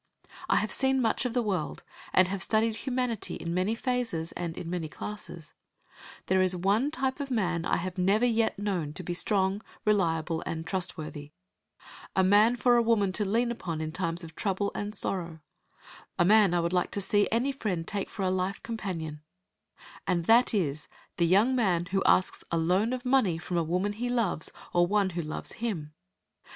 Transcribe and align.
I 0.49 0.55
have 0.55 0.71
seen 0.71 0.99
much 0.99 1.25
of 1.25 1.35
the 1.35 1.43
world, 1.43 1.83
and 2.11 2.27
have 2.27 2.41
studied 2.41 2.77
humanity 2.77 3.35
in 3.35 3.53
many 3.53 3.75
phases 3.75 4.31
and 4.31 4.57
in 4.57 4.67
many 4.67 4.87
classes. 4.89 5.53
There 6.25 6.41
is 6.41 6.55
one 6.55 6.89
type 6.89 7.19
of 7.19 7.29
man 7.29 7.65
I 7.65 7.75
have 7.77 7.99
never 7.99 8.25
yet 8.25 8.57
known 8.57 8.93
to 8.93 9.03
be 9.03 9.13
strong, 9.13 9.61
reliable, 9.85 10.41
and 10.43 10.65
trustworthy, 10.65 11.33
a 12.15 12.23
man 12.23 12.55
for 12.55 12.77
a 12.77 12.81
woman 12.81 13.11
to 13.11 13.25
lean 13.25 13.51
upon 13.51 13.79
in 13.79 13.91
times 13.91 14.23
of 14.23 14.35
trouble 14.35 14.71
and 14.73 14.95
sorrow, 14.95 15.41
a 16.17 16.25
man 16.25 16.55
I 16.55 16.61
would 16.61 16.73
like 16.73 16.89
to 16.97 16.99
see 17.01 17.27
any 17.31 17.51
friend 17.51 17.87
take 17.87 18.09
for 18.09 18.23
a 18.23 18.31
life 18.31 18.63
companion, 18.63 19.21
and 20.07 20.25
that 20.25 20.51
is 20.51 20.87
the 21.17 21.27
young 21.27 21.55
man 21.55 21.85
who 21.91 22.01
asks 22.07 22.43
a 22.49 22.57
loan 22.57 22.91
of 22.91 23.05
money 23.05 23.37
from 23.37 23.57
a 23.57 23.63
woman 23.63 23.93
he 23.93 24.09
loves, 24.09 24.51
or 24.73 24.87
one 24.87 25.11
who 25.11 25.21
loves 25.21 25.51
him. 25.53 25.93